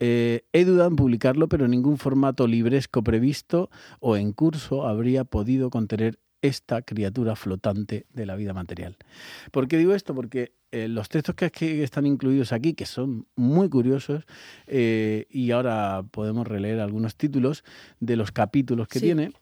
Eh, 0.00 0.44
he 0.52 0.64
dudado 0.64 0.88
en 0.88 0.96
publicarlo, 0.96 1.48
pero 1.48 1.68
ningún 1.68 1.98
formato 1.98 2.46
libresco 2.46 3.02
previsto 3.02 3.70
o 4.00 4.16
en 4.16 4.32
curso 4.32 4.86
habría 4.86 5.24
podido 5.24 5.70
contener 5.70 6.18
esta 6.44 6.82
criatura 6.82 7.36
flotante 7.36 8.04
de 8.12 8.26
la 8.26 8.36
vida 8.36 8.52
material. 8.52 8.98
¿Por 9.50 9.66
qué 9.66 9.78
digo 9.78 9.94
esto? 9.94 10.14
Porque 10.14 10.52
eh, 10.72 10.88
los 10.88 11.08
textos 11.08 11.34
que, 11.34 11.50
que, 11.50 11.82
están 11.82 12.04
incluidos 12.04 12.52
aquí, 12.52 12.74
que 12.74 12.84
son 12.84 13.26
muy 13.34 13.70
curiosos, 13.70 14.24
eh, 14.66 15.26
y 15.30 15.52
ahora 15.52 16.04
podemos 16.10 16.46
releer 16.46 16.80
algunos 16.80 17.16
títulos 17.16 17.64
de 17.98 18.16
los 18.16 18.30
capítulos 18.30 18.88
que 18.88 18.98
sí. 18.98 19.06
tiene, 19.06 19.32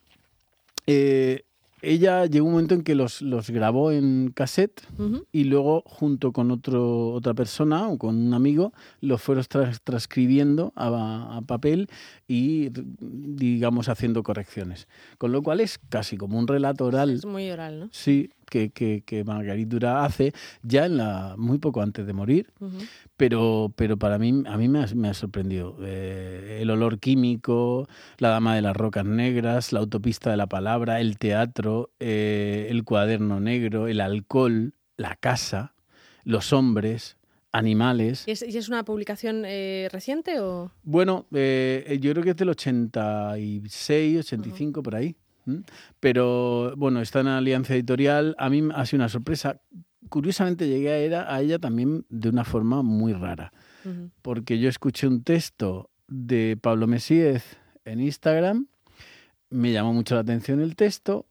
eh, 0.87 1.43
ella 1.83 2.25
llegó 2.25 2.45
un 2.45 2.53
momento 2.53 2.73
en 2.73 2.81
que 2.81 2.95
los, 2.95 3.21
los 3.21 3.49
grabó 3.49 3.91
en 3.91 4.31
cassette 4.33 4.81
uh 4.97 5.03
-huh. 5.03 5.25
y 5.31 5.43
luego 5.43 5.83
junto 5.85 6.31
con 6.31 6.49
otro, 6.49 7.09
otra 7.09 7.33
persona 7.33 7.89
o 7.89 7.97
con 7.97 8.15
un 8.15 8.33
amigo 8.33 8.73
los 9.01 9.21
fueron 9.21 9.43
tras, 9.47 9.81
transcribiendo 9.81 10.71
a, 10.75 11.37
a, 11.37 11.41
papel 11.41 11.89
y 12.27 12.69
digamos 12.71 13.89
haciendo 13.89 14.23
correcciones. 14.23 14.87
Con 15.17 15.31
lo 15.33 15.43
cual 15.43 15.59
es 15.59 15.77
casi 15.89 16.15
como 16.15 16.39
un 16.39 16.47
relato 16.47 16.85
oral. 16.85 17.11
Es 17.11 17.25
muy 17.25 17.51
oral, 17.51 17.79
¿no? 17.81 17.89
Sí, 17.91 18.29
que, 18.45 18.69
que, 18.71 19.03
que 19.05 19.23
Margarita 19.23 19.69
Dura 19.69 20.05
hace 20.05 20.33
ya 20.61 20.85
en 20.85 20.97
la 20.97 21.35
muy 21.37 21.57
poco 21.57 21.81
antes 21.81 22.05
de 22.05 22.13
morir, 22.13 22.51
uh 22.59 22.65
-huh. 22.67 22.87
pero, 23.17 23.73
pero 23.75 23.97
para 23.97 24.17
mí, 24.17 24.43
a 24.45 24.57
mí 24.57 24.67
me 24.67 24.83
ha, 24.83 24.87
me 24.95 25.09
ha 25.09 25.13
sorprendido. 25.13 25.77
Eh, 25.81 26.59
el 26.61 26.69
olor 26.69 26.99
químico, 26.99 27.87
la 28.17 28.29
dama 28.29 28.55
de 28.55 28.61
las 28.61 28.75
rocas 28.75 29.05
negras, 29.05 29.71
la 29.73 29.79
autopista 29.79 30.29
de 30.31 30.37
la 30.37 30.47
palabra, 30.47 30.99
el 30.99 31.17
teatro, 31.17 31.91
eh, 31.99 32.67
el 32.69 32.83
cuaderno 32.83 33.39
negro, 33.39 33.87
el 33.87 34.01
alcohol, 34.01 34.73
la 34.97 35.15
casa, 35.15 35.73
los 36.23 36.53
hombres, 36.53 37.17
animales. 37.53 38.23
¿Y 38.27 38.31
es, 38.31 38.41
¿Y 38.41 38.57
es 38.57 38.67
una 38.67 38.83
publicación 38.83 39.43
eh, 39.45 39.87
reciente 39.91 40.39
o...? 40.39 40.71
Bueno, 40.83 41.27
eh, 41.33 41.99
yo 42.01 42.11
creo 42.11 42.23
que 42.23 42.31
es 42.31 42.35
del 42.35 42.49
86, 42.49 44.19
85, 44.19 44.79
uh 44.79 44.81
-huh. 44.81 44.83
por 44.83 44.95
ahí. 44.95 45.15
Pero 45.99 46.73
bueno, 46.77 47.01
está 47.01 47.21
en 47.21 47.27
Alianza 47.27 47.73
Editorial. 47.73 48.35
A 48.37 48.49
mí 48.49 48.61
ha 48.73 48.85
sido 48.85 49.01
una 49.01 49.09
sorpresa. 49.09 49.61
Curiosamente 50.09 50.67
llegué 50.67 50.89
a 50.91 50.97
ella, 50.97 51.33
a 51.33 51.41
ella 51.41 51.59
también 51.59 52.05
de 52.09 52.29
una 52.29 52.43
forma 52.43 52.81
muy 52.81 53.13
rara. 53.13 53.51
Uh 53.85 53.89
-huh. 53.89 54.09
Porque 54.21 54.59
yo 54.59 54.69
escuché 54.69 55.07
un 55.07 55.23
texto 55.23 55.89
de 56.07 56.57
Pablo 56.61 56.87
Mesíez 56.87 57.57
en 57.85 57.99
Instagram, 57.99 58.67
me 59.49 59.71
llamó 59.71 59.93
mucho 59.93 60.15
la 60.15 60.21
atención 60.21 60.61
el 60.61 60.75
texto, 60.75 61.25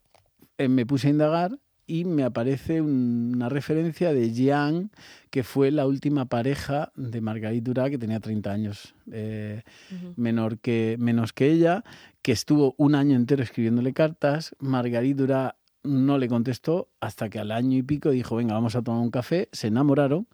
eh, 0.57 0.67
me 0.67 0.85
puse 0.85 1.07
a 1.07 1.11
indagar 1.11 1.59
y 1.93 2.05
me 2.05 2.23
aparece 2.23 2.81
una 2.81 3.49
referencia 3.49 4.13
de 4.13 4.31
Jean, 4.33 4.89
que 5.29 5.43
fue 5.43 5.69
la 5.69 5.85
última 5.85 6.25
pareja 6.25 6.91
de 6.95 7.21
Marguerite 7.21 7.65
Duras, 7.65 7.91
que 7.91 7.99
tenía 7.99 8.19
30 8.19 8.51
años 8.51 8.95
eh, 9.11 9.61
uh 9.91 9.93
-huh. 9.93 10.13
menor 10.15 10.57
que, 10.57 10.95
menos 10.97 11.33
que 11.33 11.51
ella, 11.51 11.83
que 12.23 12.31
estuvo 12.31 12.73
un 12.79 12.95
año 12.95 13.15
entero 13.15 13.43
escribiéndole 13.43 13.93
cartas. 13.93 14.55
Marguerite 14.57 15.21
Duras 15.21 15.53
no 15.83 16.17
le 16.17 16.27
contestó 16.29 16.89
hasta 16.99 17.29
que 17.29 17.37
al 17.37 17.51
año 17.51 17.77
y 17.77 17.83
pico 17.83 18.09
dijo, 18.09 18.37
venga, 18.37 18.55
vamos 18.55 18.75
a 18.75 18.81
tomar 18.81 18.99
un 18.99 19.11
café, 19.11 19.49
se 19.51 19.67
enamoraron. 19.67 20.25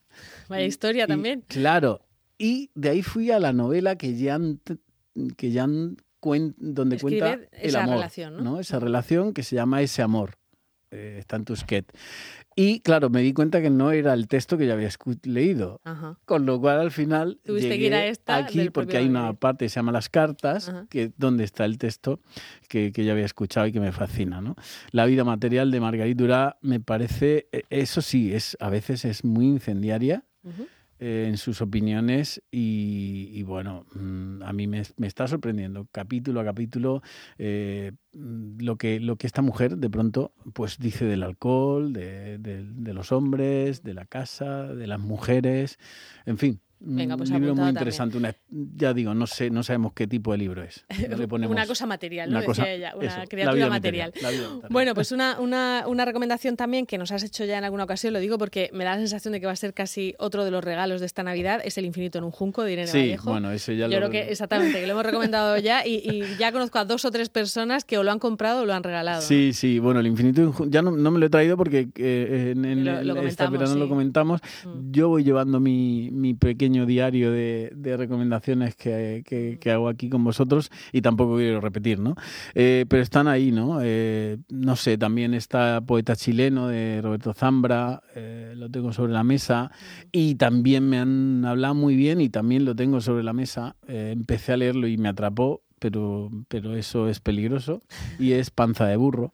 Vaya 0.48 0.66
historia 0.66 1.04
y, 1.04 1.08
también. 1.08 1.44
Claro, 1.50 2.06
y 2.38 2.72
de 2.74 2.92
ahí 2.92 3.04
fui 3.04 3.32
a 3.32 3.40
la 3.40 3.52
novela 3.52 3.98
que 3.98 4.16
Jean, 4.16 4.62
que 5.36 5.52
Jean 5.52 5.98
cuen, 6.22 6.56
donde 6.58 6.96
Escribe 6.96 7.20
cuenta 7.20 7.48
el 7.52 7.68
esa 7.68 7.84
amor, 7.84 7.96
relación, 7.96 8.38
¿no? 8.38 8.44
¿no? 8.44 8.60
Esa 8.62 8.80
relación 8.80 9.34
que 9.34 9.44
se 9.44 9.58
llama 9.58 9.82
Ese 9.82 10.02
amor 10.02 10.39
eh, 10.92 11.18
está 11.20 11.36
en 11.36 11.46
Tusquet. 11.46 11.86
Y 12.56 12.82
claro, 12.82 13.10
me 13.10 13.22
di 13.22 13.32
cuenta 13.32 13.62
que 13.62 13.70
no 13.70 13.92
era 13.92 14.14
el 14.14 14.28
texto 14.28 14.58
que 14.58 14.68
ya 14.68 14.74
había 14.74 14.90
leído. 15.24 15.80
Ajá. 15.84 16.18
Con 16.26 16.46
lo 16.46 16.60
cual 16.60 16.80
al 16.80 16.92
final 16.92 17.40
Tuviste 17.46 17.70
llegué 17.70 17.80
que 17.80 17.88
ir 17.88 17.94
a 17.94 18.06
esta 18.06 18.36
aquí 18.38 18.70
porque 18.70 18.98
hay 18.98 19.08
una 19.08 19.34
parte 19.34 19.66
que 19.66 19.70
se 19.70 19.76
llama 19.76 19.92
Las 19.92 20.10
cartas, 20.10 20.74
que 20.90 21.12
donde 21.18 21.46
está 21.46 21.66
el 21.66 21.78
texto 21.78 22.20
que, 22.68 22.92
que 22.92 23.06
ya 23.06 23.14
había 23.14 23.26
escuchado 23.26 23.68
y 23.68 23.72
que 23.72 23.80
me 23.80 23.92
fascina. 23.92 24.42
¿no? 24.42 24.56
La 24.92 25.06
vida 25.06 25.24
material 25.24 25.72
de 25.72 25.80
Margarita 25.80 26.22
Durá 26.22 26.58
me 26.62 26.80
parece, 26.80 27.48
e, 27.52 27.64
eso 27.70 28.02
sí, 28.02 28.34
es 28.34 28.58
a 28.60 28.70
veces 28.70 29.06
es 29.06 29.24
muy 29.24 29.46
incendiaria. 29.46 30.26
Uh 30.44 30.50
-huh. 30.50 30.68
Eh, 31.00 31.26
en 31.28 31.38
sus 31.38 31.62
opiniones 31.62 32.42
y, 32.52 33.42
bueno, 33.44 33.86
mm, 33.94 34.44
a 34.44 34.54
mí 34.54 34.68
me, 34.68 34.82
está 34.82 35.28
sorprendiendo 35.28 35.88
capítulo 35.92 36.42
a 36.42 36.46
capítulo 36.46 37.02
eh, 37.38 37.94
mm, 38.14 38.62
lo, 38.62 38.78
que, 38.78 39.00
lo 39.00 39.16
que 39.16 39.28
esta 39.28 39.42
mujer 39.42 39.78
de 39.78 39.90
pronto 39.90 40.34
pues 40.54 40.78
dice 40.78 41.06
del 41.06 41.24
alcohol, 41.24 41.94
de, 41.94 42.38
de 42.38 42.94
los 42.94 43.12
hombres, 43.12 43.84
de 43.84 43.94
la 43.94 44.06
casa, 44.06 44.68
de 44.74 44.88
las 44.88 45.00
mujeres, 45.00 45.80
en 46.26 46.38
fin, 46.38 46.62
Venga, 46.82 47.18
pues 47.18 47.30
un 47.30 47.42
libro 47.42 47.56
muy 47.56 47.70
interesante. 47.70 48.18
ya 48.50 48.94
digo, 48.94 49.14
no 49.14 49.28
sé, 49.28 49.50
no 49.50 49.64
sabemos 49.64 49.92
qué 49.94 50.08
tipo 50.08 50.32
de 50.32 50.38
libro 50.38 50.64
es. 50.64 50.86
una 51.30 51.68
cosa 51.68 51.86
material, 51.86 52.32
¿no? 52.32 52.40
Una 52.40 52.48
Decía 52.48 52.72
ella, 52.72 52.94
una 52.96 53.26
criatura 53.28 53.70
material. 53.70 54.14
bueno, 54.70 54.94
pues 54.94 55.12
una, 55.12 55.40
una, 55.40 55.84
una, 55.88 56.06
recomendación 56.06 56.56
también 56.56 56.86
que 56.86 56.98
nos 56.98 57.12
has 57.12 57.24
hecho 57.24 57.44
ya 57.44 57.58
en 57.58 57.66
alguna 57.66 57.84
ocasión, 57.84 58.14
lo 58.14 58.20
digo 58.20 58.38
porque 58.38 58.70
me 58.74 58.86
da 58.86 58.92
la 58.92 58.98
sensación 58.98 59.34
de 59.34 59.42
que 59.42 59.46
va 59.46 59.52
a 59.52 59.58
ser 59.58 59.74
casi 59.74 60.16
otro 60.20 60.46
de 60.46 60.52
los 60.52 60.64
regalos 60.64 61.02
de 61.02 61.06
esta 61.06 61.22
Navidad, 61.22 61.62
es 61.64 61.78
El 61.78 61.86
infinito 61.86 62.18
en 62.18 62.24
un 62.24 62.32
junco 62.32 62.64
de 62.64 62.74
Irene 62.74 62.88
sí, 62.88 63.16
bueno, 63.24 63.52
ese 63.52 63.76
ya 63.76 63.88
Yo 63.88 63.98
creo 63.98 64.10
que 64.10 64.32
exactamente, 64.32 64.80
que 64.80 64.88
lo 64.88 64.94
hemos 64.94 65.06
recomendado 65.06 65.58
ya 65.58 65.86
y, 65.86 66.24
ya 66.40 66.52
conozco 66.52 66.80
a 66.80 66.86
dos 66.86 67.04
o 67.04 67.12
tres 67.12 67.30
personas 67.30 67.84
que 67.84 67.98
o 67.98 68.04
lo 68.04 68.12
han 68.12 68.20
comprado 68.20 68.62
o 68.62 68.66
lo 68.66 68.74
han 68.74 68.84
regalado. 68.84 69.22
Sí, 69.22 69.52
sí, 69.54 69.80
bueno, 69.80 70.00
El 70.00 70.08
infinito 70.08 70.42
en 70.42 70.48
un 70.48 70.54
junco, 70.54 70.72
ya 70.72 70.82
no, 70.82 70.92
me 70.92 71.20
lo 71.20 71.26
he 71.26 71.30
traído 71.30 71.58
porque 71.58 71.90
eh, 71.96 72.54
en, 72.56 72.86
lo, 72.86 73.22
esta 73.22 73.50
verano 73.50 73.76
lo 73.76 73.90
comentamos. 73.90 74.40
Mm. 74.66 74.92
Yo 74.92 75.10
voy 75.10 75.24
llevando 75.24 75.60
mi, 75.60 76.10
mi 76.12 76.34
pequeño 76.34 76.69
diario 76.86 77.32
de, 77.32 77.72
recomendaciones 77.98 78.76
que, 78.76 79.60
hago 79.72 79.90
aquí 79.90 80.10
con 80.10 80.24
vosotros 80.24 80.72
y 80.92 81.02
tampoco 81.02 81.38
quiero 81.38 81.62
repetir, 81.62 82.00
¿no? 82.00 82.16
Eh, 82.56 82.86
pero 82.88 83.04
están 83.04 83.28
ahí, 83.28 83.52
¿no? 83.52 83.80
Eh, 83.82 84.38
no 84.50 84.76
sé, 84.76 84.98
también 84.98 85.34
está 85.34 85.82
Poeta 85.82 86.16
Chileno 86.16 86.68
de 86.68 87.02
Roberto 87.02 87.34
Zambra, 87.34 88.02
eh, 88.16 88.54
lo 88.56 88.70
tengo 88.70 88.94
sobre 88.94 89.14
la 89.14 89.24
mesa 89.24 89.72
y 90.12 90.36
también 90.36 90.88
me 90.90 91.00
han 91.00 91.46
hablado 91.46 91.76
muy 91.76 91.96
bien 91.96 92.22
y 92.22 92.30
también 92.30 92.66
lo 92.66 92.76
tengo 92.76 93.02
sobre 93.02 93.24
la 93.24 93.34
mesa. 93.34 93.76
empecé 93.88 94.54
a 94.54 94.58
leerlo 94.58 94.88
y 94.88 94.98
me 94.98 95.10
atrapó, 95.10 95.62
pero, 95.80 96.30
pero 96.48 96.76
eso 96.76 97.10
es 97.10 97.20
peligroso 97.20 97.82
y 98.20 98.34
es 98.34 98.50
Panza 98.52 98.86
de 98.86 98.98
Burro 98.98 99.34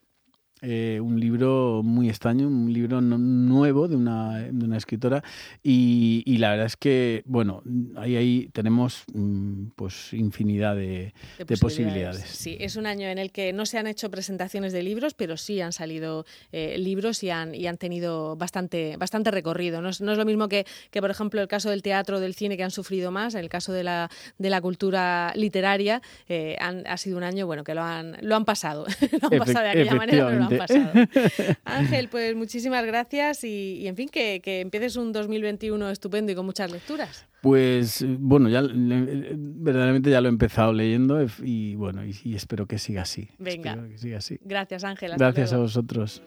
eh, 0.65 0.99
un 0.99 1.19
libro 1.19 1.81
muy 1.83 2.09
extraño, 2.09 2.47
un 2.47 2.73
libro 2.73 3.01
nuevo 3.01 3.87
de 3.87 3.95
una, 3.95 4.39
de 4.39 4.65
una 4.65 4.77
escritora 4.77 5.23
y, 5.61 6.23
y, 6.25 6.37
la 6.37 6.49
verdad 6.51 6.65
es 6.65 6.75
que, 6.75 7.23
bueno, 7.25 7.61
ahí, 7.95 8.15
ahí 8.15 8.49
tenemos 8.51 9.03
mm, 9.13 9.67
pues 9.75 10.13
infinidad 10.13 10.75
de, 10.75 11.13
posibilidades. 11.61 12.25
Sí, 12.25 12.57
es 12.59 12.75
un 12.75 12.85
año 12.85 13.07
en 13.07 13.17
el 13.17 13.31
que 13.31 13.53
no 13.53 13.65
se 13.65 13.77
han 13.77 13.87
hecho 13.87 14.09
presentaciones 14.09 14.73
de 14.73 14.83
libros, 14.83 15.13
pero 15.13 15.37
sí 15.37 15.61
han 15.61 15.71
salido 15.71 16.25
eh, 16.51 16.77
libros 16.77 17.23
y 17.23 17.29
han, 17.29 17.53
y 17.53 17.67
han 17.67 17.77
tenido 17.77 18.35
bastante, 18.35 18.97
bastante 18.97 19.31
recorrido. 19.31 19.81
No 19.81 19.89
es, 19.89 20.01
no 20.01 20.11
es 20.11 20.17
lo 20.17 20.25
mismo 20.25 20.47
que, 20.47 20.65
que, 20.89 21.01
por 21.01 21.11
ejemplo, 21.11 21.41
el 21.41 21.47
caso 21.47 21.69
del 21.69 21.81
teatro, 21.81 22.19
del 22.19 22.33
cine, 22.33 22.57
que 22.57 22.63
han 22.63 22.71
sufrido 22.71 23.11
más, 23.11 23.35
en 23.35 23.41
el 23.41 23.49
caso 23.49 23.71
de 23.71 23.83
la, 23.83 24.09
de 24.37 24.49
la 24.49 24.61
cultura 24.61 25.31
literaria, 25.35 26.01
eh, 26.27 26.55
han, 26.59 26.85
ha 26.87 26.97
sido 26.97 27.17
un 27.17 27.23
año 27.23 27.45
bueno 27.45 27.63
que 27.63 27.75
lo 27.75 27.83
han, 27.83 28.17
lo 28.21 28.35
han 28.35 28.45
pasado, 28.45 28.85
lo 29.21 29.27
han 29.31 29.39
pasado 29.39 29.65
de 29.65 29.69
aquella 29.69 29.95
manera, 29.95 30.47
Ángel, 31.65 32.09
pues 32.09 32.35
muchísimas 32.35 32.85
gracias 32.85 33.43
y, 33.43 33.87
en 33.87 33.95
fin, 33.95 34.09
que, 34.09 34.41
empieces 34.61 34.95
un 34.95 35.11
2021 35.11 35.89
estupendo 35.89 36.31
y 36.31 36.35
con 36.35 36.45
muchas 36.45 36.71
lecturas. 36.71 37.25
Pues 37.41 38.03
bueno, 38.07 38.49
ya 38.49 38.63
verdaderamente 38.63 40.09
ya 40.09 40.21
lo 40.21 40.27
he 40.27 40.31
empezado 40.31 40.73
leyendo 40.73 41.25
y 41.43 41.75
bueno, 41.75 42.01
y, 42.05 42.35
espero 42.35 42.65
que 42.65 42.79
siga 42.79 43.03
así. 43.03 43.29
Venga. 43.37 43.87
que 43.87 43.97
siga 43.97 44.17
así. 44.17 44.39
Gracias, 44.43 44.83
Ángel. 44.83 45.13
Gracias 45.17 45.53
a 45.53 45.57
vosotros. 45.57 46.21